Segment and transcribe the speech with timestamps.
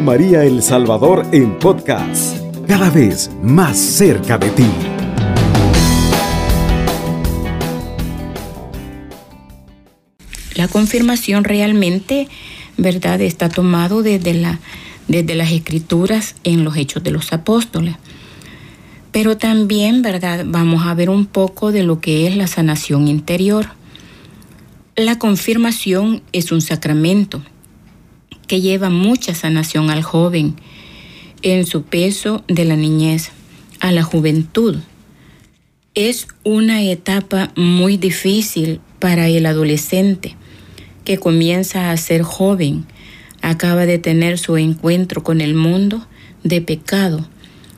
[0.00, 4.66] María El Salvador en podcast, cada vez más cerca de ti.
[10.54, 12.28] La confirmación realmente,
[12.76, 14.60] ¿verdad?, está tomado desde, la,
[15.08, 17.96] desde las escrituras en los hechos de los apóstoles.
[19.10, 23.66] Pero también, ¿verdad?, vamos a ver un poco de lo que es la sanación interior.
[24.96, 27.42] La confirmación es un sacramento
[28.46, 30.56] que lleva mucha sanación al joven
[31.42, 33.30] en su peso de la niñez
[33.80, 34.76] a la juventud.
[35.94, 40.36] Es una etapa muy difícil para el adolescente
[41.04, 42.86] que comienza a ser joven,
[43.42, 46.06] acaba de tener su encuentro con el mundo
[46.44, 47.28] de pecado.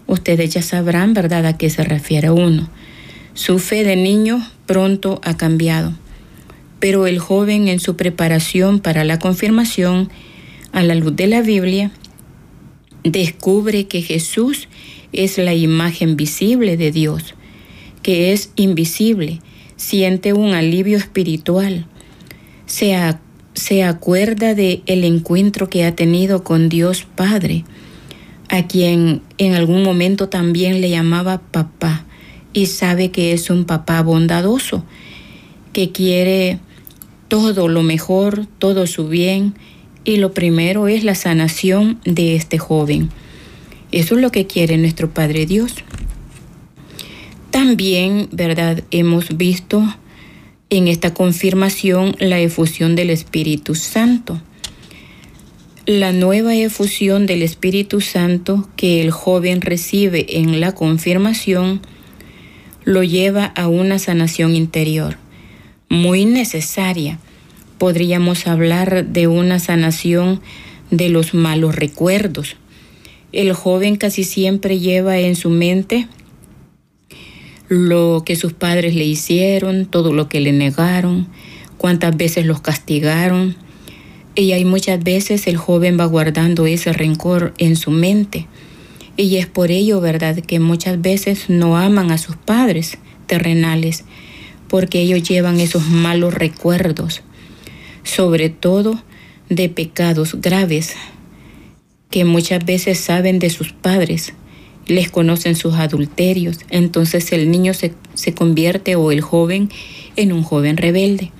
[0.06, 2.68] Ustedes ya sabrán, ¿verdad?, a qué se refiere uno.
[3.32, 5.94] Su fe de niño pronto ha cambiado,
[6.78, 10.10] pero el joven en su preparación para la confirmación,
[10.74, 11.92] a la luz de la Biblia,
[13.04, 14.68] descubre que Jesús
[15.12, 17.34] es la imagen visible de Dios,
[18.02, 19.40] que es invisible,
[19.76, 21.86] siente un alivio espiritual,
[22.66, 22.96] se,
[23.54, 27.64] se acuerda de el encuentro que ha tenido con Dios Padre,
[28.48, 32.04] a quien en algún momento también le llamaba papá,
[32.52, 34.84] y sabe que es un papá bondadoso,
[35.72, 36.58] que quiere
[37.28, 39.54] todo lo mejor, todo su bien,
[40.04, 43.10] y lo primero es la sanación de este joven.
[43.92, 45.74] Eso es lo que quiere nuestro Padre Dios.
[47.50, 48.82] También, ¿verdad?
[48.90, 49.82] Hemos visto
[50.70, 54.40] en esta confirmación la efusión del Espíritu Santo.
[55.86, 61.80] La nueva efusión del Espíritu Santo que el joven recibe en la confirmación
[62.84, 65.16] lo lleva a una sanación interior,
[65.88, 67.18] muy necesaria.
[67.78, 70.40] Podríamos hablar de una sanación
[70.90, 72.56] de los malos recuerdos.
[73.32, 76.06] El joven casi siempre lleva en su mente
[77.68, 81.26] lo que sus padres le hicieron, todo lo que le negaron,
[81.78, 83.56] cuántas veces los castigaron.
[84.34, 88.46] Y hay muchas veces el joven va guardando ese rencor en su mente.
[89.16, 94.04] Y es por ello, ¿verdad?, que muchas veces no aman a sus padres terrenales,
[94.68, 97.22] porque ellos llevan esos malos recuerdos,
[98.04, 99.02] sobre todo
[99.48, 100.94] de pecados graves,
[102.10, 104.34] que muchas veces saben de sus padres,
[104.86, 107.94] les conocen sus adulterios, entonces el niño se,
[108.34, 109.70] convierte o el joven
[110.16, 111.32] en un joven rebelde.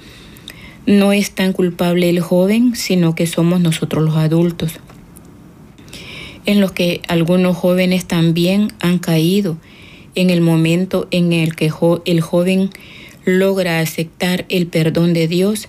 [0.86, 4.72] No es tan culpable el joven, sino que somos nosotros los adultos,
[6.46, 9.56] en los que algunos jóvenes también han caído
[10.14, 11.70] en el momento en el que
[12.04, 12.70] el joven
[13.24, 15.68] logra aceptar el perdón de Dios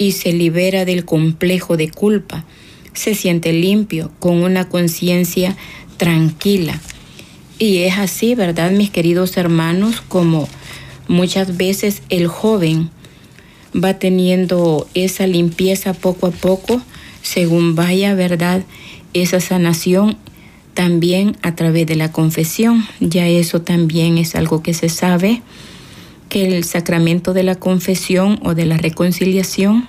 [0.00, 2.44] y se libera del complejo de culpa,
[2.94, 5.56] se siente limpio, con una conciencia
[5.96, 6.80] tranquila
[7.60, 10.00] y es así, ¿verdad, mis queridos hermanos?
[10.00, 10.48] Como
[11.08, 12.88] muchas veces el joven
[13.76, 16.80] va teniendo esa limpieza poco a poco,
[17.20, 18.62] según vaya, ¿verdad?
[19.12, 20.16] Esa sanación
[20.72, 22.86] también a través de la confesión.
[22.98, 25.42] Ya eso también es algo que se sabe,
[26.30, 29.86] que el sacramento de la confesión o de la reconciliación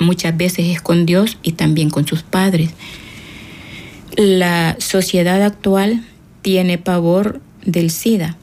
[0.00, 2.70] muchas veces es con Dios y también con sus padres.
[4.16, 6.04] La sociedad actual
[6.42, 8.36] tiene pavor del SIDA,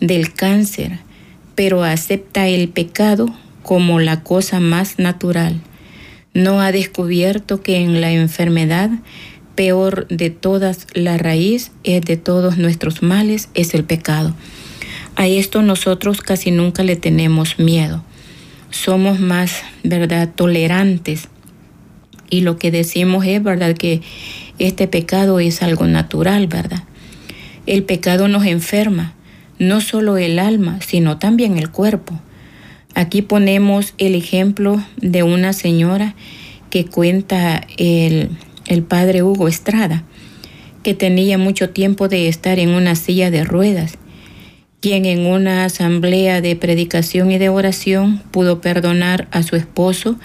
[0.00, 1.00] del cáncer,
[1.54, 5.60] pero acepta el pecado como la cosa más natural.
[6.34, 8.90] No ha descubierto que en la enfermedad
[9.54, 14.34] peor de todas la raíz es de todos nuestros males es el pecado.
[15.16, 18.02] A esto nosotros casi nunca le tenemos miedo.
[18.70, 21.28] Somos más, ¿verdad?, tolerantes.
[22.30, 24.02] Y lo que decimos es, ¿verdad?, que
[24.58, 26.82] este pecado es algo natural, ¿verdad?
[27.66, 29.14] El pecado nos enferma,
[29.58, 32.20] no solo el alma, sino también el cuerpo.
[32.94, 36.14] Aquí ponemos el ejemplo de una señora
[36.70, 38.30] que cuenta el,
[38.66, 40.02] el padre Hugo Estrada,
[40.82, 43.96] que tenía mucho tiempo de estar en una silla de ruedas,
[44.84, 50.18] quien en una asamblea de predicación y de oración pudo perdonar a su esposo,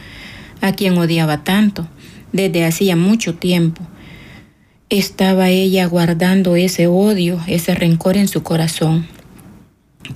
[0.59, 1.87] a quien odiaba tanto,
[2.33, 3.87] desde hacía mucho tiempo
[4.89, 9.07] estaba ella guardando ese odio, ese rencor en su corazón,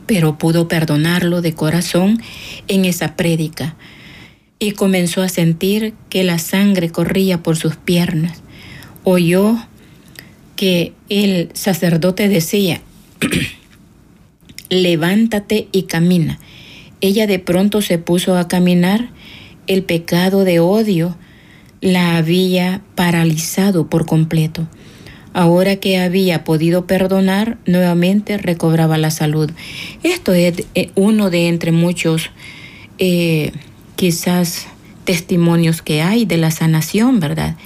[0.08, 2.22] pero pudo perdonarlo de corazón
[2.68, 3.78] en esa prédica
[4.60, 8.42] y comenzó a sentir que la sangre corría por sus piernas.
[9.06, 9.58] Oyó
[10.58, 12.82] que el sacerdote decía,
[14.82, 16.40] levántate y camina.
[17.02, 19.10] Ella de pronto se puso a caminar,
[19.68, 21.18] el pecado de odio
[21.82, 24.68] la había paralizado por completo.
[25.34, 29.52] Ahora que había podido perdonar, nuevamente recobraba la salud.
[30.04, 32.30] Esto es eh, uno de entre muchos
[33.00, 33.52] eh,
[33.96, 34.68] quizás
[35.04, 37.58] testimonios que hay de la sanación, ¿verdad?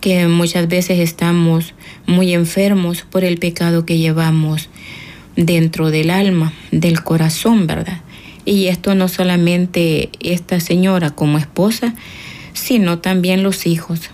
[0.00, 1.74] Que muchas veces estamos
[2.06, 4.68] muy enfermos por el pecado que llevamos
[5.36, 8.00] dentro del alma, del corazón, ¿verdad?
[8.44, 11.94] Y esto no solamente esta señora como esposa,
[12.52, 14.10] sino también los hijos.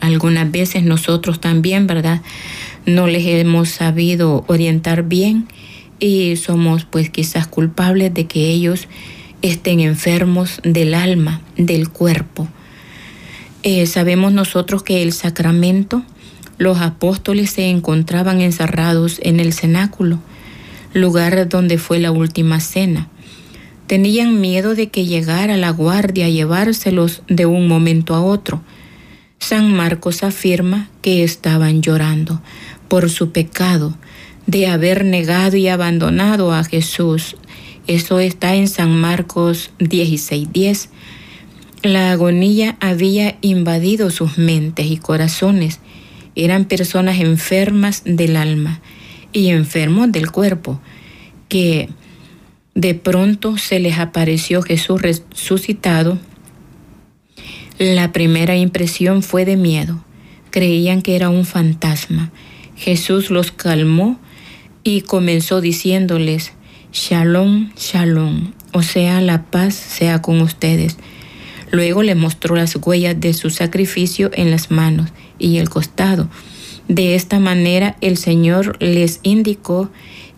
[0.00, 2.22] Algunas veces nosotros también, ¿verdad?
[2.86, 5.48] No les hemos sabido orientar bien
[6.00, 8.88] y somos pues quizás culpables de que ellos
[9.42, 12.48] estén enfermos del alma, del cuerpo.
[13.62, 16.02] Eh, sabemos nosotros que el sacramento,
[16.58, 20.18] los apóstoles se encontraban encerrados en el cenáculo,
[20.92, 23.08] lugar donde fue la última cena.
[23.86, 28.62] Tenían miedo de que llegara la guardia a llevárselos de un momento a otro.
[29.38, 32.42] San Marcos afirma que estaban llorando
[32.88, 33.96] por su pecado
[34.46, 37.36] de haber negado y abandonado a Jesús.
[37.86, 40.90] Eso está en San Marcos 16:10.
[41.82, 45.80] La agonía había invadido sus mentes y corazones.
[46.38, 48.80] Eran personas enfermas del alma
[49.32, 50.80] y enfermos del cuerpo,
[51.48, 51.88] que
[52.74, 56.18] de pronto se les apareció Jesús resucitado
[57.78, 60.04] la primera impresión fue de miedo.
[60.50, 62.32] Creían que era un fantasma.
[62.76, 64.18] Jesús los calmó
[64.82, 66.52] y comenzó diciéndoles,
[66.92, 70.96] Shalom, shalom, o sea, la paz sea con ustedes.
[71.70, 76.28] Luego les mostró las huellas de su sacrificio en las manos y el costado.
[76.88, 79.90] De esta manera el Señor les indicó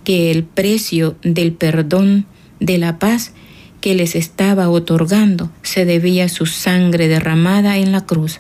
[0.05, 2.26] que el precio del perdón
[2.58, 3.32] de la paz
[3.81, 8.38] que les estaba otorgando se debía a su sangre derramada en la cruz.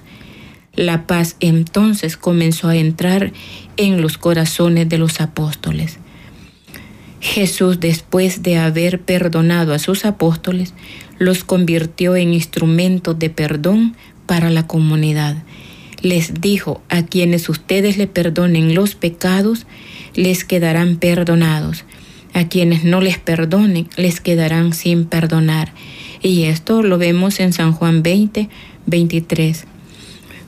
[0.74, 3.32] La paz entonces comenzó a entrar
[3.76, 5.98] en los corazones de los apóstoles.
[7.20, 10.74] Jesús, después de haber perdonado a sus apóstoles,
[11.18, 13.94] los convirtió en instrumentos de perdón
[14.26, 15.36] para la comunidad.
[16.02, 19.66] Les dijo, a quienes ustedes le perdonen los pecados,
[20.14, 21.84] les quedarán perdonados
[22.32, 25.72] a quienes no les perdonen, les quedarán sin perdonar.
[26.22, 28.48] Y esto lo vemos en San Juan 20,
[28.86, 29.64] 23.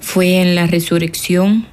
[0.01, 1.67] Fue en la resurrección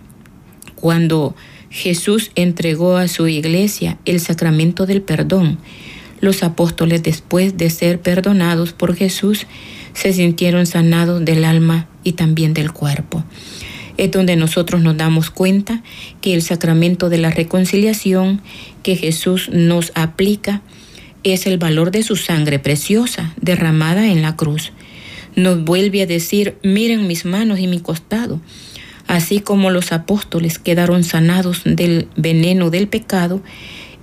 [0.76, 1.36] cuando
[1.70, 5.60] Jesús entregó a su iglesia el sacramento del perdón.
[6.22, 9.46] Los apóstoles, después de ser perdonados por Jesús,
[9.94, 13.24] se sintieron sanados del alma y también del cuerpo
[14.00, 15.84] es donde nosotros nos damos cuenta
[16.22, 18.42] que el sacramento de la reconciliación
[18.82, 20.62] que Jesús nos aplica
[21.26, 24.72] es el valor de su sangre preciosa derramada en la cruz.
[25.36, 28.40] Nos vuelve a decir, miren mis manos y mi costado.
[29.06, 33.44] Así como los apóstoles quedaron sanados del veneno del pecado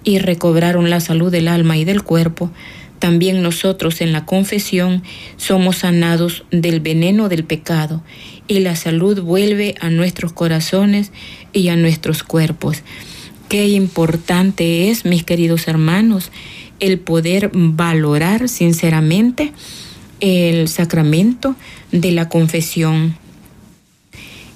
[0.04, 2.50] y recobraron la salud del alma y del cuerpo,
[2.98, 5.02] también nosotros en la confesión
[5.36, 8.02] somos sanados del veneno del pecado
[8.48, 11.12] y la salud vuelve a nuestros corazones
[11.52, 12.82] y a nuestros cuerpos.
[13.48, 16.30] Qué importante es, mis queridos hermanos,
[16.80, 19.52] el poder valorar sinceramente
[20.20, 21.54] el sacramento
[21.92, 23.16] de la confesión.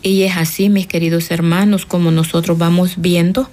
[0.02, 3.50] Y es así, mis queridos hermanos, como nosotros vamos viendo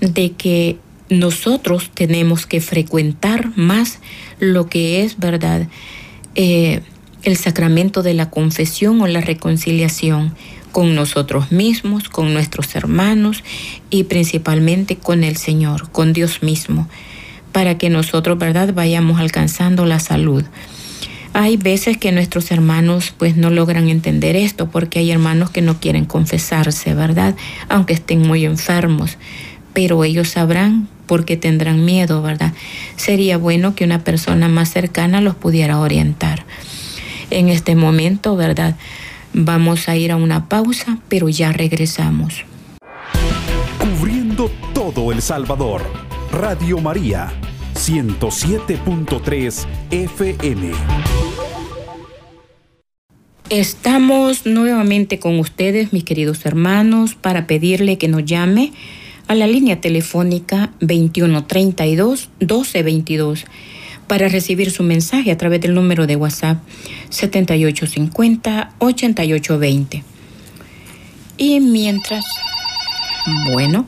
[0.00, 3.98] de que nosotros tenemos que frecuentar más
[4.38, 5.66] lo que es, ¿verdad?
[6.34, 6.82] Eh,
[7.22, 10.34] el sacramento de la confesión o la reconciliación
[10.72, 13.42] con nosotros mismos, con nuestros hermanos
[13.90, 16.88] y principalmente con el Señor, con Dios mismo,
[17.52, 20.44] para que nosotros, ¿verdad?, vayamos alcanzando la salud.
[21.32, 25.78] Hay veces que nuestros hermanos pues no logran entender esto porque hay hermanos que no
[25.78, 27.36] quieren confesarse, ¿verdad?
[27.68, 29.16] Aunque estén muy enfermos,
[29.72, 32.52] pero ellos sabrán porque tendrán miedo, ¿verdad?
[32.96, 36.44] Sería bueno que una persona más cercana los pudiera orientar.
[37.30, 38.76] En este momento, ¿verdad?
[39.32, 42.44] Vamos a ir a una pausa, pero ya regresamos.
[43.78, 45.82] Cubriendo todo El Salvador.
[46.32, 47.32] Radio María,
[47.74, 50.70] 107.3 FM.
[53.48, 58.72] Estamos nuevamente con ustedes, mis queridos hermanos, para pedirle que nos llame
[59.26, 63.44] a la línea telefónica 2132 1222
[64.10, 66.58] para recibir su mensaje a través del número de WhatsApp
[67.10, 70.02] 7850-8820.
[71.36, 72.24] Y mientras,
[73.52, 73.86] bueno,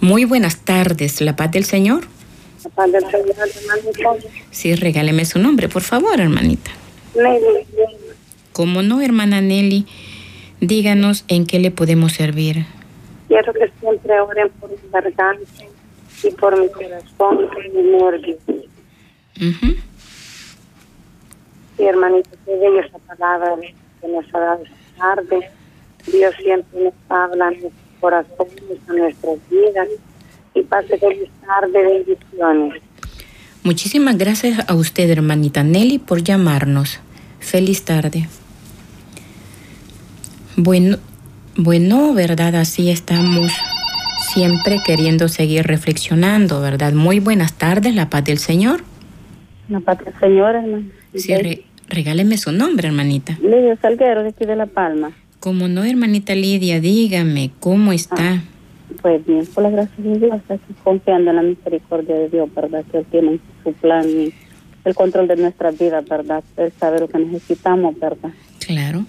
[0.00, 2.06] muy buenas tardes, la paz del Señor.
[2.64, 4.14] La paz del Señor, hermanita.
[4.50, 6.70] Sí, regáleme su nombre, por favor, hermanita.
[8.54, 9.84] Como no, hermana Nelly,
[10.60, 12.64] díganos en qué le podemos servir.
[13.28, 15.44] Quiero que siempre oren por mi garganta
[16.22, 18.38] y por mi corazón y mi nervios.
[19.40, 19.74] Ujú.
[21.76, 23.56] Sí, hermanito, qué bella esa palabra
[24.00, 25.50] que nos ha dado esta tarde.
[26.06, 29.88] Dios siempre nos habla a nuestros corazones, a nuestras vidas.
[30.54, 32.82] Y pase feliz tarde, bendiciones.
[33.64, 37.00] Muchísimas gracias a usted, hermanita Nelly, por llamarnos.
[37.40, 38.28] Feliz tarde.
[40.56, 40.98] Bueno,
[41.56, 42.54] bueno, ¿verdad?
[42.54, 43.50] Así estamos
[44.32, 46.92] siempre queriendo seguir reflexionando, ¿verdad?
[46.92, 48.84] Muy buenas tardes, la paz del Señor.
[49.68, 50.84] La paz del Señor, hermano.
[51.14, 53.38] Sí, re- regáleme su nombre, hermanita.
[53.42, 55.12] Lidia Salguero, de aquí de La Palma.
[55.40, 58.42] Como no, hermanita Lidia, dígame, ¿cómo está?
[59.02, 62.84] Pues bien, por las gracias de Dios, aquí confiando en la misericordia de Dios, ¿verdad?
[62.90, 64.32] Que Él tiene su plan y
[64.84, 66.42] el control de nuestras vidas, ¿verdad?
[66.56, 68.30] Él sabe lo que necesitamos, ¿verdad?
[68.66, 69.04] Claro.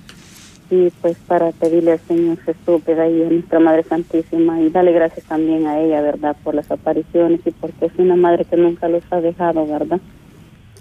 [0.72, 3.10] Y pues para pedirle al Señor Jesús, ¿verdad?
[3.10, 6.36] Y a nuestra Madre Santísima, y darle gracias también a ella, ¿verdad?
[6.44, 10.00] Por las apariciones y porque es una madre que nunca los ha dejado, ¿verdad?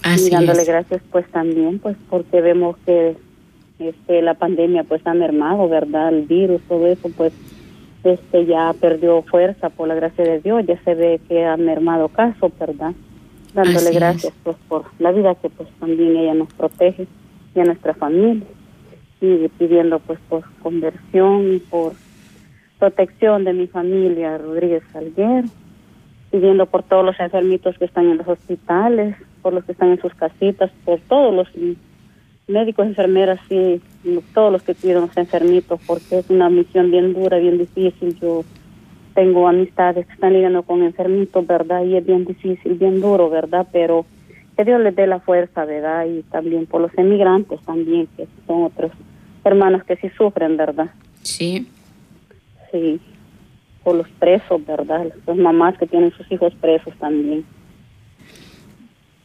[0.05, 0.69] Así y dándole es.
[0.69, 3.17] gracias pues también pues porque vemos que
[3.79, 7.33] este la pandemia pues ha mermado verdad el virus todo eso pues
[8.05, 12.09] este ya perdió fuerza por la gracia de Dios ya se ve que ha mermado
[12.09, 12.95] caso verdad
[13.55, 13.95] dándole Así es.
[13.95, 17.07] gracias pues por la vida que pues también ella nos protege
[17.55, 18.47] y a nuestra familia.
[19.21, 21.93] Y pidiendo pues por conversión y por
[22.79, 25.49] protección de mi familia Rodríguez Salguero.
[26.31, 30.01] Pidiendo por todos los enfermitos que están en los hospitales, por los que están en
[30.01, 31.49] sus casitas, por todos los
[32.49, 33.79] médicos, enfermeras y
[34.33, 38.19] todos los que cuidan a los enfermitos, porque es una misión bien dura, bien difícil.
[38.19, 38.43] Yo
[39.15, 41.85] tengo amistades que están lidiando con enfermitos, ¿verdad?
[41.85, 43.69] Y es bien difícil, bien duro, ¿verdad?
[43.71, 44.07] Pero
[44.57, 46.07] que Dios les dé la fuerza, ¿verdad?
[46.07, 48.93] Y también por los emigrantes también, que son otros
[49.45, 50.91] hermanos que sí sufren, ¿verdad?
[51.21, 51.69] Sí.
[52.73, 52.99] Sí,
[53.83, 55.13] por los presos, ¿verdad?
[55.27, 57.45] Las mamás que tienen sus hijos presos también.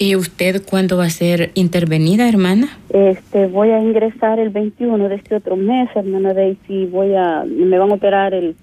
[0.02, 2.70] ¿Y usted cuándo va a ser intervenida, hermana?
[2.90, 7.78] Este, voy a ingresar el 21 de este otro mes, hermana Daisy, voy a, me
[7.78, 8.56] van a operar el,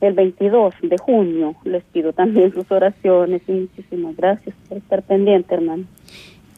[0.00, 1.56] el 22 de junio.
[1.64, 5.82] Les pido también sus oraciones y muchísimas gracias por estar pendiente, hermana.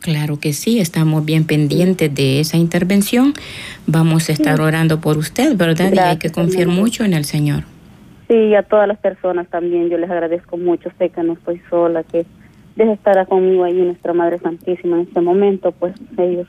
[0.01, 3.33] Claro que sí, estamos bien pendientes de esa intervención.
[3.87, 5.91] Vamos a estar orando por usted, ¿verdad?
[5.91, 6.81] y hay que confiar hermana.
[6.83, 7.65] mucho en el Señor.
[8.29, 11.63] Sí, y a todas las personas también, yo les agradezco mucho, sé que no estoy
[11.71, 12.27] sola, que
[12.79, 16.47] Dios estará conmigo ahí, nuestra Madre Santísima, en este momento, pues ellos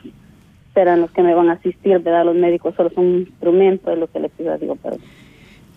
[0.72, 2.24] serán los que me van a asistir, ¿verdad?
[2.24, 5.00] Los médicos solo son un instrumento, es lo que le pido a Dios, perdón.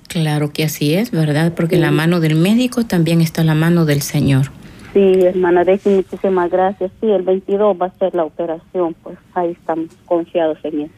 [0.07, 1.53] Claro que así es, ¿verdad?
[1.55, 4.51] Porque en la mano del médico también está la mano del Señor.
[4.93, 6.91] Sí, hermana Daisy, muchísimas gracias.
[7.01, 10.93] Sí, el 22 va a ser la operación, pues ahí estamos confiados en eso.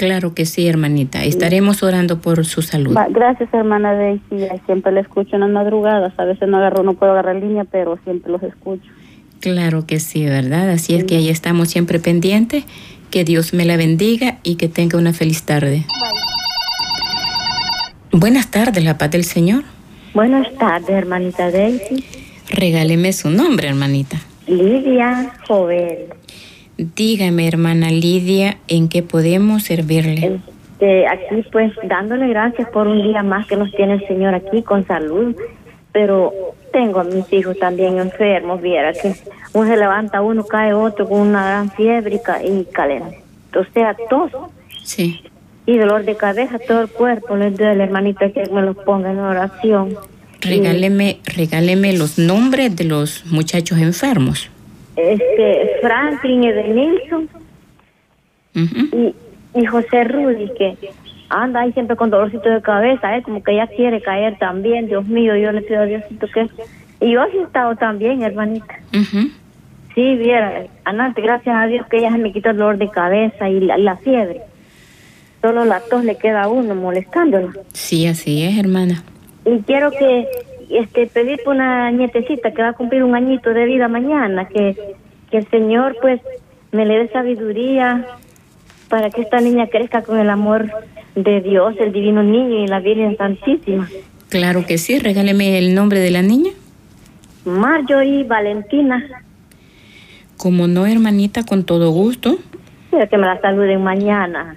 [0.00, 1.24] Claro que sí, hermanita.
[1.24, 2.96] Estaremos orando por su salud.
[3.10, 4.48] Gracias, hermana Daisy.
[4.64, 6.14] Siempre la escucho en las madrugadas.
[6.16, 8.90] A veces no agarro, no puedo agarrar línea, pero siempre los escucho.
[9.40, 10.70] Claro que sí, ¿verdad?
[10.70, 12.64] Así es que ahí estamos siempre pendientes.
[13.10, 15.84] Que Dios me la bendiga y que tenga una feliz tarde.
[18.10, 19.64] Buenas tardes, la paz del Señor.
[20.14, 22.06] Buenas tardes, hermanita Daisy.
[22.48, 24.16] Regáleme su nombre, hermanita.
[24.46, 26.06] Lidia Jovel.
[26.96, 30.40] Dígame, hermana Lidia, ¿en qué podemos servirle?
[30.72, 34.62] Este, aquí pues dándole gracias por un día más que nos tiene el Señor aquí
[34.62, 35.36] con salud.
[35.92, 36.32] Pero
[36.72, 39.12] tengo a mis hijos también enfermos, viera que
[39.54, 43.60] uno se levanta, uno cae otro con una gran fiebre y, ca- y calentamiento.
[43.60, 44.30] O sea, tos
[44.84, 45.20] Sí.
[45.66, 47.34] y dolor de cabeza, todo el cuerpo.
[47.36, 49.96] Les duele, hermanita, que me los ponga en oración.
[50.40, 54.48] Regáleme, regáleme los nombres de los muchachos enfermos.
[54.96, 57.28] Este, Franklin Edenilson
[58.54, 58.96] Ujú.
[58.96, 59.14] y,
[59.60, 60.76] y José Rudy, que
[61.28, 63.22] anda ahí siempre con dolorcito de cabeza, ¿eh?
[63.22, 64.86] como que ella quiere caer también.
[64.88, 66.48] Dios mío, yo le pido a Diosito que.
[67.00, 68.78] Y yo sí he estado también, hermanita.
[68.92, 69.28] Ujú.
[69.94, 73.48] Sí, viera, Anante, gracias a Dios que ella se me quitó el dolor de cabeza
[73.48, 74.42] y la, la fiebre.
[75.40, 77.50] Solo la tos le queda a uno molestándola.
[77.72, 79.02] Sí, así es, hermana.
[79.44, 80.28] Y quiero que
[80.70, 84.76] este pedir por una nietecita que va a cumplir un añito de vida mañana, que,
[85.30, 86.20] que el Señor pues
[86.72, 88.06] me le dé sabiduría
[88.88, 90.70] para que esta niña crezca con el amor
[91.14, 93.88] de Dios, el divino niño y la Virgen Santísima.
[94.28, 96.52] Claro que sí, regáleme el nombre de la niña.
[97.44, 99.04] Marjorie Valentina,
[100.36, 102.38] Como no, hermanita, con todo gusto.
[102.90, 104.56] quiero que me la saluden mañana.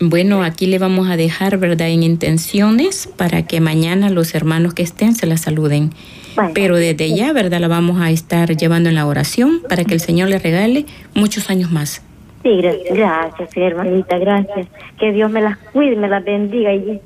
[0.00, 4.82] Bueno, aquí le vamos a dejar, ¿verdad?, en intenciones para que mañana los hermanos que
[4.82, 5.92] estén se la saluden.
[6.34, 6.50] Bueno.
[6.52, 10.00] Pero desde ya, ¿verdad?, la vamos a estar llevando en la oración para que el
[10.00, 10.84] Señor le regale
[11.14, 12.02] muchos años más.
[12.42, 12.60] Sí,
[12.90, 14.66] gracias, hermanita, gracias.
[14.98, 17.00] Que Dios me las cuide, me las bendiga y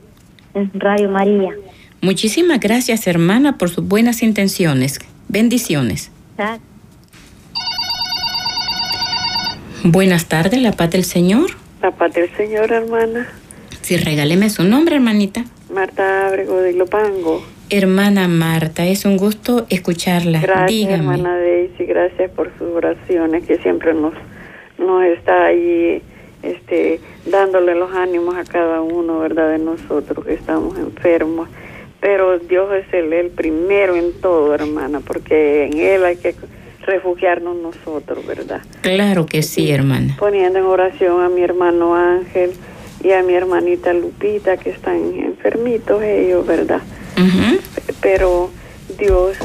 [0.55, 1.51] en Radio María.
[2.01, 4.99] Muchísimas gracias, hermana, por sus buenas intenciones.
[5.29, 6.11] Bendiciones.
[9.85, 11.51] Buenas tardes, la paz del Señor.
[11.83, 13.29] La paz del Señor, hermana.
[13.83, 15.45] Sí, regáleme su nombre, hermanita.
[15.73, 17.43] Marta Abrego de Lopango.
[17.71, 20.41] Hermana Marta, es un gusto escucharla.
[20.41, 24.15] Gracias, hermana Daisy, gracias por sus oraciones que siempre nos
[24.79, 26.01] no está ahí
[26.43, 29.51] este, dándole los ánimos a cada uno, ¿verdad?
[29.51, 31.49] De nosotros que estamos enfermos.
[32.01, 36.35] Pero Dios es el, el primero en todo, hermana, porque en Él hay que
[36.89, 38.61] refugiarnos nosotros, ¿verdad?
[38.81, 40.17] Claro que sí, hermana.
[40.19, 42.53] Poniendo en oración a mi hermano Ángel
[43.05, 46.81] y a mi hermanita Lupita, que están enfermitos ellos, ¿verdad?
[48.01, 48.51] Pero
[48.99, 49.37] Dios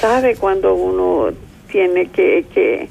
[0.00, 1.30] sabe cuando uno
[1.70, 2.88] tiene que, que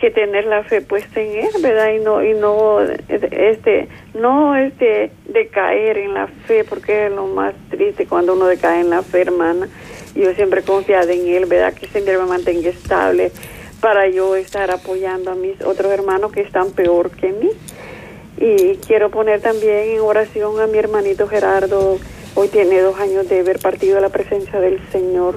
[0.00, 1.92] que tener la fe puesta en él, ¿verdad?
[1.92, 2.80] Y no y no
[3.10, 8.80] este no este decaer en la fe, porque es lo más triste cuando uno decae
[8.80, 9.68] en la fe, hermana.
[10.14, 11.74] Yo siempre he confiado en él, ¿verdad?
[11.74, 13.32] Que siempre me mantenga estable
[13.80, 17.50] para yo estar apoyando a mis otros hermanos que están peor que mí.
[18.38, 21.98] Y quiero poner también en oración a mi hermanito Gerardo.
[22.34, 25.36] Hoy tiene dos años de haber partido a la presencia del Señor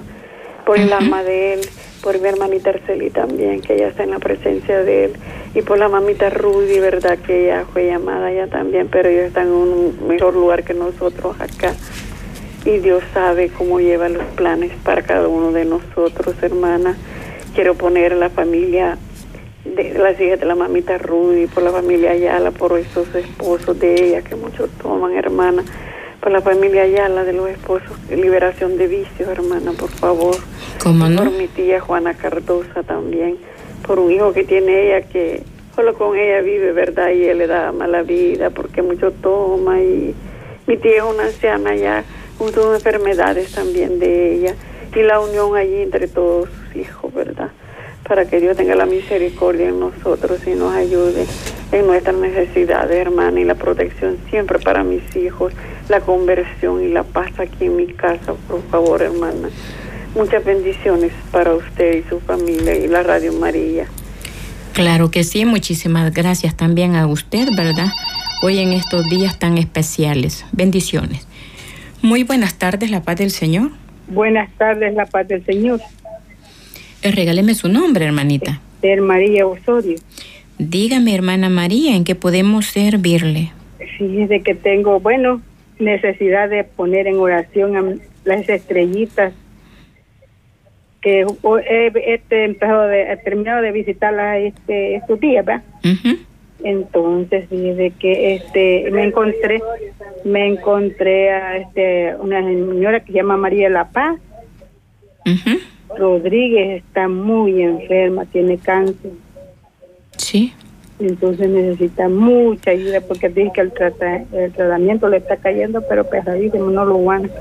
[0.65, 1.61] por el alma de él
[2.03, 5.13] por mi hermanita Arceli también, que ella está en la presencia de él,
[5.55, 7.17] y por la mamita Rudy, ¿verdad?
[7.17, 11.39] Que ella fue llamada ya también, pero ella está en un mejor lugar que nosotros
[11.39, 11.73] acá.
[12.65, 16.95] Y Dios sabe cómo lleva los planes para cada uno de nosotros, hermana.
[17.53, 18.97] Quiero poner a la familia
[19.65, 23.93] de las hijas de la mamita Rudy, por la familia Ayala, por esos esposos de
[23.93, 25.63] ella que muchos toman, hermana
[26.23, 30.37] por la familia Ayala de los esposos, liberación de vicios, hermana, por favor.
[30.81, 31.25] ¿Cómo no?
[31.25, 33.37] Por mi tía Juana Cardosa también,
[33.85, 35.43] por un hijo que tiene ella que
[35.75, 37.09] solo con ella vive, ¿verdad?
[37.09, 40.15] Y él le da mala vida porque mucho toma y
[40.65, 42.05] mi tía es una anciana ya,
[42.37, 44.55] con enfermedades también de ella
[44.95, 47.49] y la unión allí entre todos sus hijos, ¿verdad?
[48.07, 51.25] Para que Dios tenga la misericordia en nosotros y nos ayude
[51.71, 55.53] en nuestras necesidades, hermana, y la protección siempre para mis hijos,
[55.89, 59.49] la conversión y la paz aquí en mi casa, por favor, hermana.
[60.15, 63.87] Muchas bendiciones para usted y su familia y la Radio María.
[64.73, 67.87] Claro que sí, muchísimas gracias también a usted, ¿verdad?
[68.43, 70.45] Hoy en estos días tan especiales.
[70.51, 71.27] Bendiciones.
[72.03, 73.71] Muy buenas tardes, la paz del Señor.
[74.09, 75.79] Buenas tardes, la paz del Señor.
[77.01, 78.59] Eh, regáleme su nombre, hermanita.
[78.81, 79.95] Ser María Osorio.
[80.57, 83.53] Dígame, hermana María, ¿en qué podemos servirle?
[83.97, 85.41] Sí, es de que tengo, bueno,
[85.79, 87.83] necesidad de poner en oración a
[88.25, 89.33] las estrellitas
[91.01, 95.63] que he, empezado de, he terminado de visitarlas este, estos días, ¿verdad?
[96.63, 99.61] Entonces, de que este me encontré
[100.23, 104.19] me encontré a este una señora que se llama María La Paz.
[105.97, 109.11] Rodríguez está muy enferma, tiene cáncer.
[110.17, 110.53] Sí.
[110.99, 113.73] Entonces necesita mucha ayuda porque dice que el,
[114.33, 117.33] el tratamiento le está cayendo, pero pesadísimo, no lo aguanta.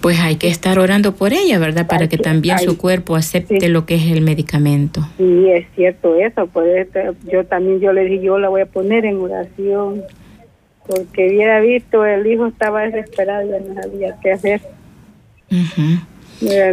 [0.00, 1.86] Pues hay que estar orando por ella, ¿verdad?
[1.86, 5.08] Para que, también su cuerpo acepte lo que es el medicamento.
[5.16, 6.46] Sí, es cierto eso.
[6.46, 6.88] Pues
[7.30, 10.02] yo también yo le dije, yo la voy a poner en oración,
[10.86, 14.60] porque hubiera visto, el hijo estaba desesperado, ya no sabía qué hacer.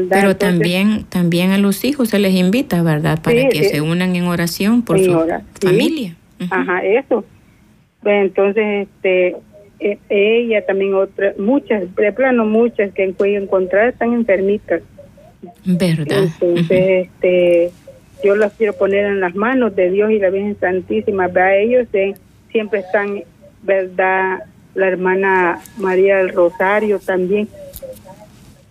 [0.09, 3.19] Pero también también a los hijos se les invita, ¿verdad?
[3.21, 5.25] Para que se unan en oración por su
[5.61, 6.15] familia.
[6.49, 7.25] Ajá, eso.
[8.03, 9.35] Pues entonces, este,
[9.79, 14.81] e, ella también otra, muchas, de plano muchas que he encontrar están enfermitas.
[15.63, 16.23] ¿Verdad?
[16.41, 17.71] Entonces, este,
[18.23, 21.27] yo las quiero poner en las manos de Dios y la Virgen Santísima.
[21.27, 21.59] ¿verdad?
[21.59, 22.13] Ellos eh,
[22.51, 23.23] siempre están,
[23.63, 24.43] ¿verdad?
[24.73, 27.47] La hermana María del Rosario también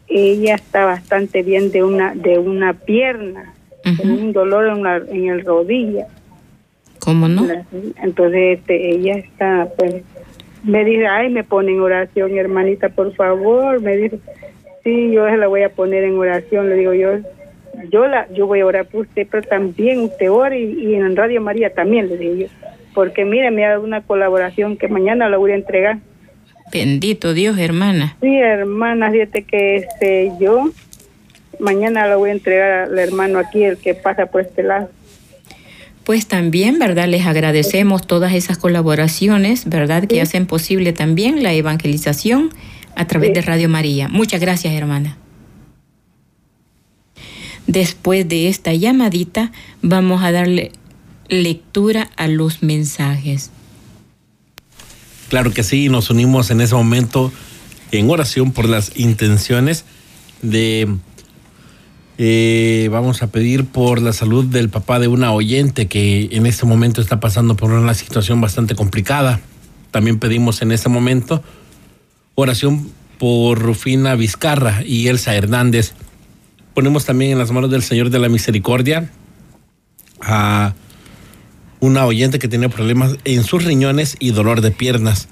[0.08, 5.28] ella está bastante bien de una de una pierna, con un dolor en, la, en
[5.28, 6.06] el rodilla.
[7.00, 7.46] ¿Cómo no?
[8.02, 10.02] Entonces este, ella está, pues,
[10.64, 13.80] me dice, ay, me pone en oración, hermanita, por favor.
[13.80, 14.18] Me dice,
[14.82, 16.68] sí, yo se la voy a poner en oración.
[16.68, 17.18] Le digo, yo
[17.90, 21.40] yo la yo voy a orar por usted, pero también usted ora y, en Radio
[21.40, 22.46] María también, le digo yo.
[22.94, 25.98] Porque mire, me ha dado una colaboración que mañana la voy a entregar.
[26.72, 28.16] Bendito Dios, hermana.
[28.20, 30.70] Sí, hermana, fíjate que este, yo
[31.58, 34.88] mañana lo voy a entregar al hermano aquí, el que pasa por este lado.
[36.04, 37.08] Pues también, ¿verdad?
[37.08, 40.04] Les agradecemos todas esas colaboraciones, ¿verdad?
[40.06, 42.50] Que hacen posible también la evangelización
[42.94, 44.08] a través de Radio María.
[44.08, 45.16] Muchas gracias, hermana.
[47.66, 50.72] Después de esta llamadita, vamos a darle
[51.28, 53.50] lectura a los mensajes.
[55.30, 57.32] Claro que sí, nos unimos en ese momento
[57.92, 59.84] en oración por las intenciones
[60.42, 60.96] de...
[62.16, 66.64] Eh, vamos a pedir por la salud del papá de una oyente que en este
[66.64, 69.40] momento está pasando por una situación bastante complicada.
[69.90, 71.42] También pedimos en este momento
[72.36, 75.94] oración por Rufina Vizcarra y Elsa Hernández.
[76.72, 79.10] Ponemos también en las manos del Señor de la Misericordia
[80.20, 80.74] a
[81.80, 85.28] una oyente que tiene problemas en sus riñones y dolor de piernas.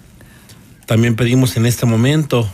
[0.87, 2.49] También pedimos en este momento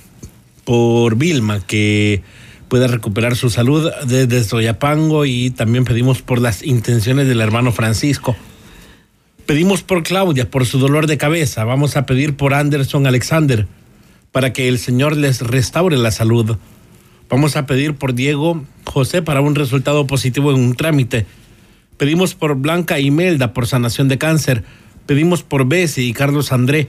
[0.64, 2.22] por Vilma que
[2.68, 8.36] pueda recuperar su salud desde Soyapango y también pedimos por las intenciones del hermano Francisco.
[9.46, 11.64] Pedimos por Claudia, por su dolor de cabeza.
[11.64, 13.66] Vamos a pedir por Anderson Alexander
[14.32, 16.58] para que el Señor les restaure la salud.
[17.30, 21.26] Vamos a pedir por Diego José para un resultado positivo en un trámite.
[21.96, 24.64] Pedimos por Blanca Imelda por sanación de cáncer.
[25.06, 26.88] Pedimos por Bessie y Carlos André,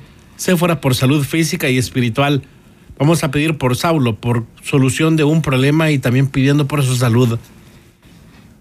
[0.57, 2.43] fuera por salud física y espiritual.
[2.99, 6.95] Vamos a pedir por Saulo por solución de un problema y también pidiendo por su
[6.95, 7.39] salud.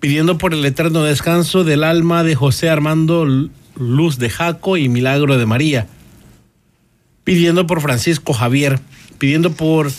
[0.01, 3.27] Pidiendo por el eterno descanso del alma de José Armando
[3.77, 5.89] Luz de Jaco y Milagro de María
[7.29, 8.81] pidiendo por Francisco Javier,
[9.19, 9.93] pidiendo por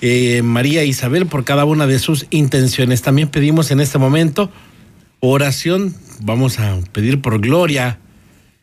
[0.00, 3.02] eh, María Isabel, por cada una de sus intenciones.
[3.02, 4.50] También pedimos en este momento
[5.20, 7.98] oración, vamos a pedir por Gloria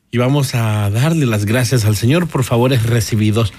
[0.10, 3.54] y vamos a darle las gracias al Señor por favores recibidos.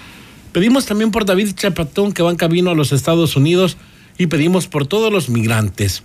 [0.51, 3.77] Pedimos también por David Chapatón que va en camino a los Estados Unidos
[4.17, 6.03] y pedimos por todos los migrantes.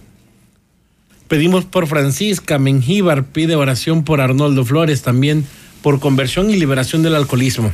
[1.28, 5.46] Pedimos por Francisca Mengíbar, pide oración por Arnoldo Flores también,
[5.82, 7.72] por conversión y liberación del alcoholismo.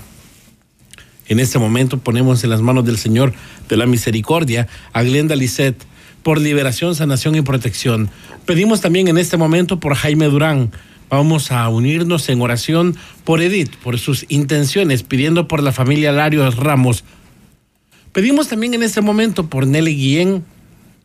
[1.27, 3.33] En este momento ponemos en las manos del Señor
[3.69, 5.77] de la Misericordia a Glenda Lisset
[6.23, 8.11] por liberación, sanación y protección.
[8.47, 10.71] Pedimos también en este momento por Jaime Durán.
[11.11, 16.55] Vamos a unirnos en oración por Edith, por sus intenciones, pidiendo por la familia Larios
[16.55, 17.03] Ramos.
[18.13, 20.45] Pedimos también en este momento por Nelly Guillén,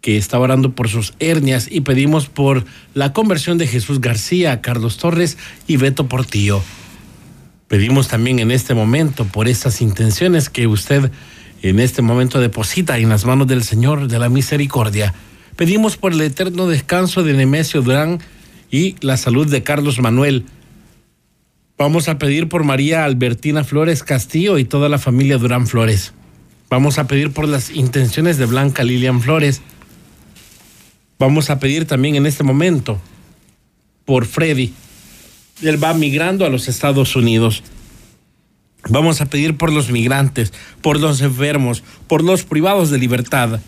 [0.01, 4.97] que está orando por sus hernias, y pedimos por la conversión de Jesús García, Carlos
[4.97, 6.61] Torres y Beto Portillo.
[7.67, 11.11] Pedimos también en este momento por estas intenciones que usted
[11.63, 15.15] en este momento deposita en las manos del Señor de la Misericordia.
[15.55, 18.19] Pedimos por el eterno descanso de Nemesio Durán
[18.75, 20.43] y la salud de Carlos Manuel.
[21.77, 26.13] Vamos a pedir por María Albertina Flores Castillo y toda la familia Durán Flores.
[26.69, 29.61] Vamos a pedir por las intenciones de Blanca Lilian Flores.
[31.17, 32.99] Vamos a pedir también en este momento
[34.03, 34.73] por Freddy,
[35.61, 37.63] él va migrando a los Estados Unidos.
[38.89, 43.61] Vamos a pedir por los migrantes, por los enfermos, por los privados de libertad.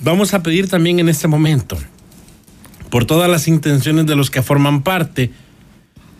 [0.00, 1.78] Vamos a pedir también en este momento
[2.90, 5.32] por todas las intenciones de los que forman parte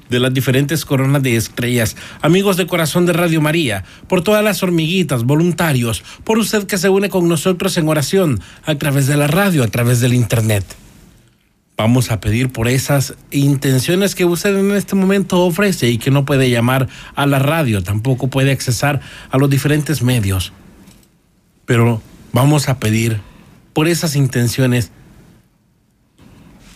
[0.09, 4.62] de las diferentes coronas de estrellas, amigos de corazón de Radio María, por todas las
[4.62, 9.26] hormiguitas, voluntarios, por usted que se une con nosotros en oración a través de la
[9.26, 10.64] radio, a través del Internet.
[11.76, 16.24] Vamos a pedir por esas intenciones que usted en este momento ofrece y que no
[16.24, 19.00] puede llamar a la radio, tampoco puede accesar
[19.31, 20.52] a los diferentes medios.
[21.66, 22.00] Pero
[22.33, 23.20] vamos a pedir
[23.74, 24.90] por esas intenciones,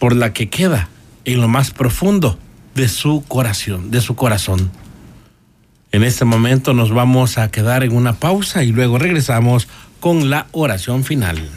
[0.00, 0.88] por la que queda
[1.24, 2.40] en lo más profundo
[2.74, 4.72] de su corazón, de su corazón.
[5.92, 9.68] En este momento nos vamos a quedar en una pausa y luego regresamos
[10.00, 11.48] con la oración final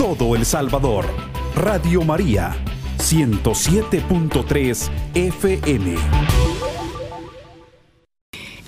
[0.00, 1.06] todo El Salvador.
[1.54, 2.56] Radio María,
[2.98, 5.94] 107.3 FM.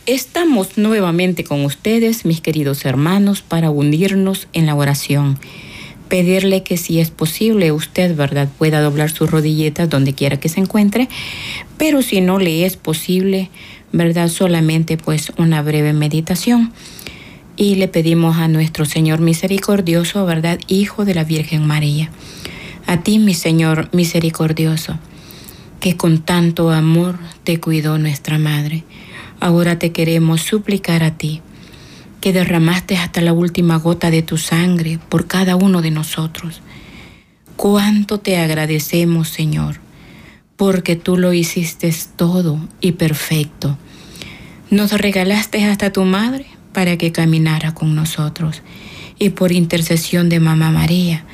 [0.05, 5.39] Estamos nuevamente con ustedes, mis queridos hermanos, para unirnos en la oración.
[6.13, 10.61] Pedirle que si es posible usted, ¿verdad?, pueda doblar sus rodilletas donde quiera que se
[10.61, 11.09] encuentre,
[11.79, 13.49] pero si no le es posible,
[13.93, 16.71] ¿verdad?, solamente pues una breve meditación
[17.57, 20.59] y le pedimos a nuestro Señor misericordioso, ¿verdad?
[20.69, 22.11] Hijo de la Virgen María.
[22.87, 24.99] A ti, mi Señor misericordioso,
[25.81, 28.85] que con tanto amor te cuidó nuestra Madre.
[29.41, 31.41] Ahora te queremos suplicar a ti,
[32.23, 36.63] que derramaste hasta la última gota de tu sangre por cada uno de nosotros.
[37.57, 39.81] Cuánto te agradecemos, Señor,
[40.57, 43.77] porque tú lo hiciste todo y perfecto.
[44.71, 48.63] Nos regalaste hasta tu madre para que caminara con nosotros.
[49.19, 51.25] Y por intercesión de Mamá María,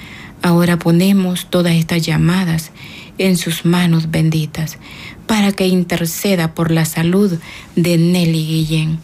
[0.41, 2.73] ahora ponemos todas estas llamadas
[3.19, 4.79] en sus manos benditas,
[5.27, 7.39] para que interceda por la salud
[7.77, 9.01] de Nelly Guillén,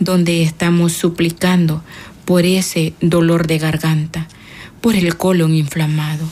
[0.00, 1.84] donde estamos suplicando
[2.24, 4.26] por ese dolor de garganta,
[4.80, 6.28] por el colon inflamado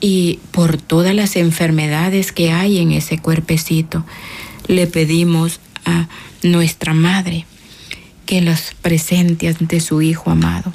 [0.00, 4.06] y por todas las enfermedades que hay en ese cuerpecito,
[4.68, 6.08] le pedimos a
[6.42, 7.44] nuestra Madre
[8.24, 10.72] que los presente ante su Hijo amado.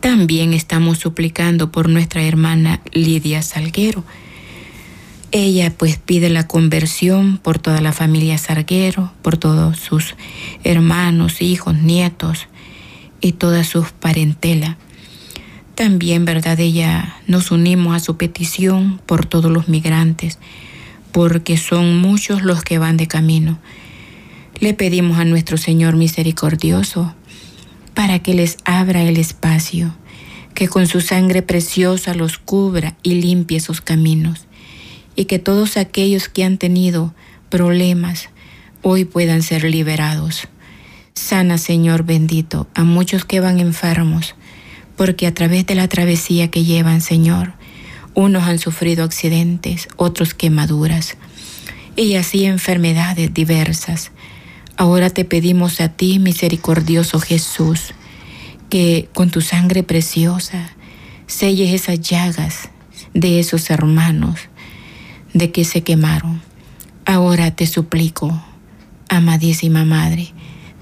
[0.00, 4.02] También estamos suplicando por nuestra hermana Lidia Salguero.
[5.34, 10.14] Ella pues pide la conversión por toda la familia Salguero, por todos sus
[10.62, 12.48] hermanos, hijos, nietos
[13.22, 14.76] y toda su parentela.
[15.74, 16.60] También, ¿verdad?
[16.60, 20.38] Ella nos unimos a su petición por todos los migrantes,
[21.12, 23.58] porque son muchos los que van de camino.
[24.60, 27.14] Le pedimos a nuestro Señor misericordioso
[27.94, 29.94] para que les abra el espacio,
[30.52, 34.46] que con su sangre preciosa los cubra y limpie sus caminos,
[35.14, 37.14] y que todos aquellos que han tenido
[37.50, 38.28] problemas
[38.82, 40.48] hoy puedan ser liberados.
[41.14, 44.34] Sana, Señor bendito, a muchos que van enfermos,
[44.96, 47.52] porque a través de la travesía que llevan, Señor,
[48.14, 51.16] unos han sufrido accidentes, otros quemaduras,
[51.96, 54.10] y así enfermedades diversas.
[54.76, 57.92] Ahora te pedimos a ti, misericordioso Jesús,
[58.70, 60.70] que con tu sangre preciosa
[61.26, 62.70] selles esas llagas
[63.12, 64.48] de esos hermanos
[65.34, 66.40] de que se quemaron.
[67.04, 68.42] Ahora te suplico,
[69.08, 70.28] amadísima Madre,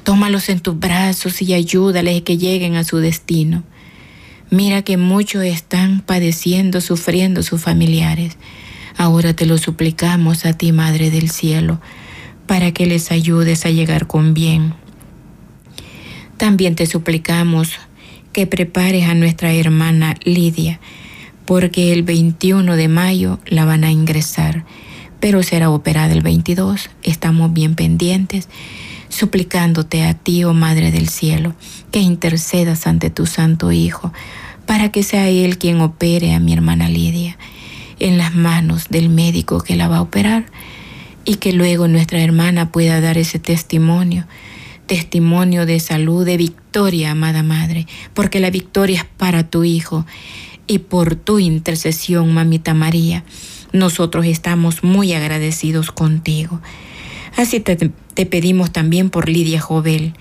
[0.03, 3.65] tómalos en tus brazos y ayúdales que lleguen a su destino.
[4.51, 8.37] Mira que muchos están padeciendo, sufriendo sus familiares.
[8.97, 11.81] Ahora te lo suplicamos a ti, Madre del Cielo,
[12.47, 14.75] para que les ayudes a llegar con bien.
[16.37, 17.79] También te suplicamos
[18.33, 20.81] que prepares a nuestra hermana Lidia,
[21.51, 24.65] porque el 21 de mayo la van a ingresar,
[25.19, 26.91] pero será operada el 22.
[27.03, 28.49] Estamos bien pendientes,
[29.09, 31.57] suplicándote a ti, oh Madre del Cielo,
[31.91, 34.13] que intercedas ante tu Santo Hijo
[34.65, 37.37] para que sea Él quien opere a mi hermana Lidia
[37.99, 40.47] en las manos del médico que la va a operar
[41.25, 44.25] y que luego nuestra hermana pueda dar ese testimonio,
[44.87, 50.07] testimonio de salud, de victoria, amada Madre, porque la victoria es para tu Hijo
[50.71, 53.25] y por tu intercesión, Mamita María,
[53.73, 56.61] nosotros estamos muy agradecidos contigo.
[57.37, 57.77] Así te,
[58.27, 60.15] pedimos también por Lidia Jovel,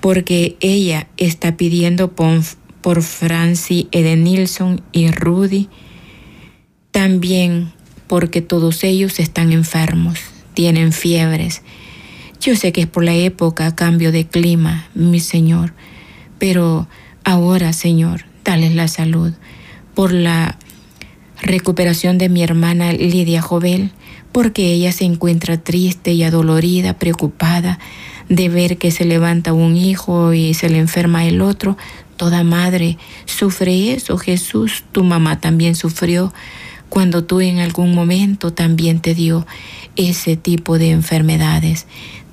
[0.00, 5.68] porque ella está pidiendo por Francie Edenilson y Rudy,
[6.90, 7.70] también
[8.06, 10.18] porque todos ellos están enfermos,
[10.54, 11.60] tienen fiebres.
[12.40, 15.74] Yo sé que es por la época, cambio de clima, mi Señor,
[16.38, 16.88] pero
[17.22, 19.34] ahora, Señor, dales la salud.
[19.98, 20.56] Por la
[21.42, 23.90] recuperación de mi hermana Lidia Jovel,
[24.30, 27.80] porque ella se encuentra triste y adolorida, preocupada
[28.28, 31.76] de ver que se levanta un hijo y se le enferma el otro,
[32.18, 36.34] Toda madre sufre eso, Jesús, tu mamá también sufrió
[36.88, 39.46] cuando tú en algún momento también te dio
[39.94, 41.86] ese tipo de enfermedades.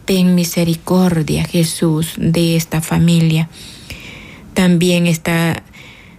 [0.05, 3.47] Ten misericordia, Jesús, de esta familia.
[4.55, 5.61] También está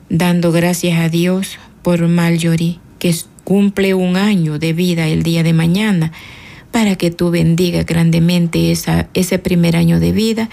[0.09, 3.15] dando gracias a Dios por Mallory, que
[3.45, 6.13] cumple un año de vida el día de mañana,
[6.73, 10.49] para que tú bendiga grandemente esa, ese primer año de vida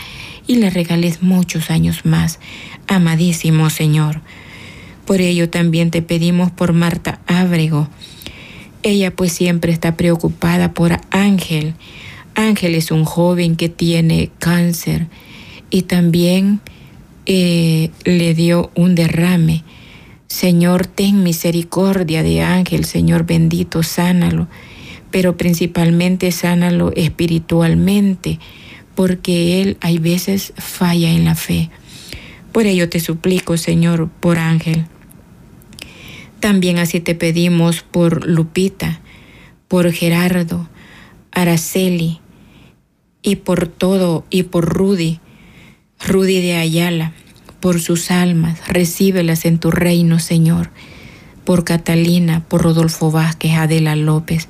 [0.48, 2.40] y le regales muchos años más
[2.88, 4.22] amadísimo Señor.
[5.06, 7.90] Por ello también te pedimos por Marta Ábrego.
[8.84, 11.74] Ella pues siempre está preocupada por Ángel.
[12.36, 15.08] Ángel es un joven que tiene cáncer
[15.70, 16.62] y también
[17.26, 19.64] eh, le dio un derrame.
[20.28, 24.48] Señor, ten misericordia de Ángel, Señor bendito, sánalo,
[25.12, 28.40] pero principalmente sánalo espiritualmente,
[28.96, 31.70] porque él hay veces falla en la fe.
[32.52, 34.86] Por ello te suplico, Señor, por Ángel.
[36.40, 39.00] También así te pedimos por Lupita,
[39.68, 40.70] por Gerardo,
[41.32, 42.20] Araceli
[43.22, 45.20] y por todo y por Rudy,
[46.06, 47.14] Rudy de Ayala,
[47.60, 50.70] por sus almas, recíbelas en tu reino, Señor,
[51.46, 54.48] por Catalina, por Rodolfo Vázquez, Adela López.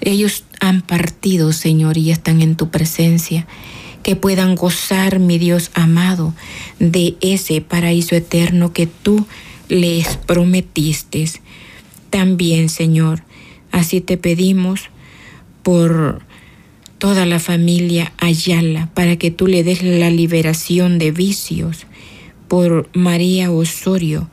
[0.00, 3.46] Ellos han partido, Señor, y están en tu presencia
[4.04, 6.32] que puedan gozar, mi Dios amado,
[6.78, 9.26] de ese paraíso eterno que tú
[9.68, 11.24] les prometiste.
[12.10, 13.24] También, Señor,
[13.72, 14.90] así te pedimos
[15.64, 16.22] por
[16.98, 21.86] toda la familia Ayala, para que tú le des la liberación de vicios.
[22.48, 24.28] Por María Osorio,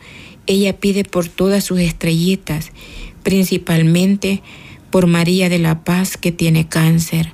[0.47, 2.71] ella pide por todas sus estrellitas,
[3.23, 4.41] principalmente
[4.89, 7.33] por María de la Paz que tiene cáncer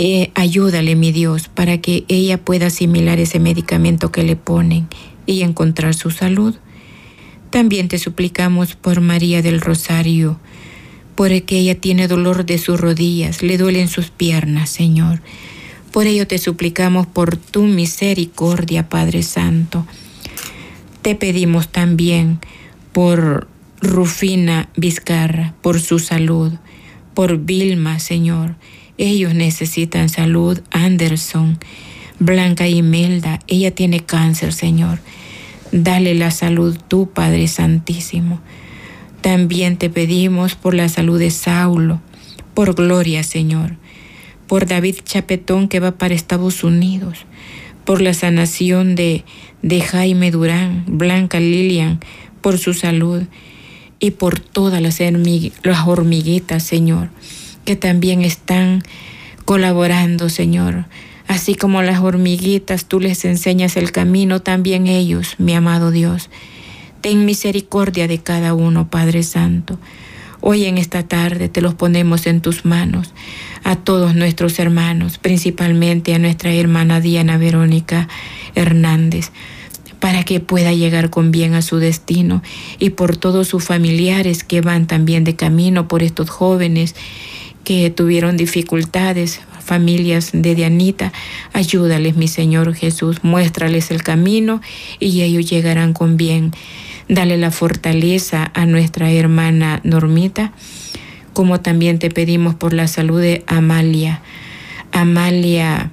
[0.00, 4.86] eh, ayúdale, mi Dios, para que ella pueda asimilar ese medicamento que le ponen
[5.26, 6.54] y encontrar su salud.
[7.50, 10.38] También te suplicamos por María del Rosario,
[11.18, 15.20] porque ella tiene dolor de sus rodillas, le duelen sus piernas, Señor.
[15.90, 19.84] Por ello te suplicamos por tu misericordia, Padre Santo.
[21.02, 22.38] Te pedimos también
[22.92, 23.48] por
[23.80, 26.52] Rufina Vizcarra, por su salud,
[27.14, 28.54] por Vilma, Señor.
[28.96, 30.60] Ellos necesitan salud.
[30.70, 31.58] Anderson,
[32.20, 35.00] Blanca Imelda, ella tiene cáncer, Señor.
[35.72, 38.40] Dale la salud tú, Padre Santísimo.
[39.20, 42.00] También te pedimos por la salud de Saulo,
[42.54, 43.76] por gloria, Señor,
[44.46, 47.26] por David Chapetón que va para Estados Unidos,
[47.84, 49.24] por la sanación de,
[49.62, 52.00] de Jaime Durán, Blanca Lilian,
[52.40, 53.22] por su salud.
[54.00, 55.00] Y por todas las,
[55.64, 57.08] las hormiguitas, Señor,
[57.64, 58.84] que también están
[59.44, 60.84] colaborando, Señor,
[61.28, 66.30] Así como las hormiguitas tú les enseñas el camino, también ellos, mi amado Dios.
[67.00, 69.78] Ten misericordia de cada uno, Padre Santo.
[70.40, 73.14] Hoy en esta tarde te los ponemos en tus manos,
[73.62, 78.08] a todos nuestros hermanos, principalmente a nuestra hermana Diana Verónica
[78.56, 79.30] Hernández,
[80.00, 82.42] para que pueda llegar con bien a su destino
[82.80, 86.96] y por todos sus familiares que van también de camino, por estos jóvenes
[87.62, 91.12] que tuvieron dificultades, familias de Dianita,
[91.52, 94.62] ayúdales, mi Señor Jesús, muéstrales el camino
[94.98, 96.52] y ellos llegarán con bien.
[97.08, 100.52] Dale la fortaleza a nuestra hermana Normita,
[101.32, 104.20] como también te pedimos por la salud de Amalia.
[104.92, 105.90] Amalia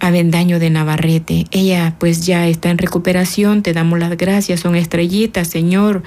[0.00, 1.46] Avendaño de Navarrete.
[1.50, 6.02] Ella pues ya está en recuperación, te damos las gracias, son estrellitas, Señor.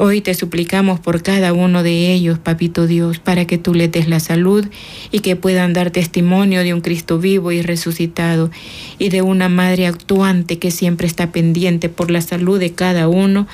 [0.00, 4.06] Hoy te suplicamos por cada uno de ellos, Papito Dios, para que tú les des
[4.06, 4.64] la salud
[5.10, 8.48] y que puedan dar testimonio de un Cristo vivo y resucitado
[9.00, 13.48] y de una Madre actuante que siempre está pendiente por la salud de cada uno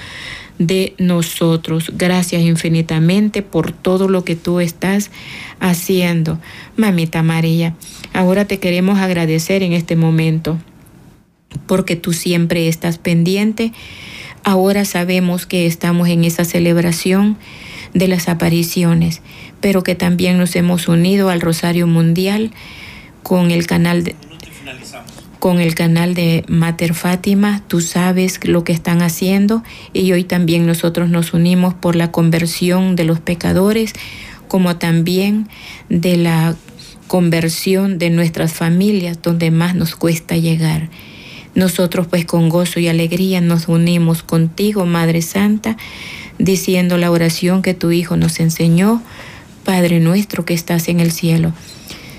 [0.59, 1.90] de nosotros.
[1.96, 5.11] Gracias infinitamente por todo lo que tú estás
[5.61, 6.38] haciendo,
[6.76, 7.74] Mamita María.
[8.12, 10.59] Ahora te queremos agradecer en este momento
[11.66, 13.72] porque tú siempre estás pendiente
[14.44, 17.38] Ahora sabemos que estamos en esa celebración
[17.94, 19.22] de las apariciones,
[19.61, 22.50] pero que también nos hemos unido al Rosario Mundial
[23.22, 24.14] con el canal de,
[25.38, 30.66] con el canal de Mater Fátima, tú sabes lo que están haciendo y hoy también
[30.66, 33.92] nosotros nos unimos por la conversión de los pecadores,
[34.48, 35.48] como también
[35.88, 36.54] de la
[37.09, 40.88] conversión de nuestras familias donde más nos cuesta llegar.
[41.54, 45.76] Nosotros pues con gozo y alegría nos unimos contigo, Madre Santa,
[46.38, 49.02] diciendo la oración que tu Hijo nos enseñó,
[49.64, 51.52] Padre nuestro que estás en el cielo.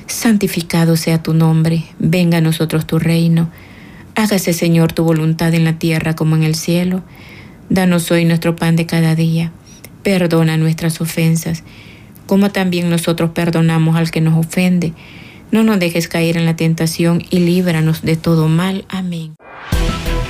[0.08, 3.50] Santificado sea tu nombre, venga a nosotros tu reino.
[4.16, 7.04] Hágase, Señor, tu voluntad en la tierra como en el cielo.
[7.70, 9.52] Danos hoy nuestro pan de cada día.
[10.04, 11.64] Perdona nuestras ofensas,
[12.26, 14.94] como también nosotros perdonamos al que nos ofende
[15.56, 18.84] no nos dejes caer en la tentación y líbranos de todo mal.
[18.90, 19.38] Amén.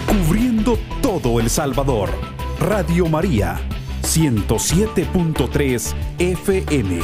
[0.06, 2.12] Cubriendo todo El Salvador.
[2.60, 3.60] Radio María,
[4.04, 7.00] 107.3 FM.